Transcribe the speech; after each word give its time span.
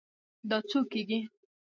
دا 0.49 0.57
څو 0.69 0.79
کیږي؟ 0.91 1.19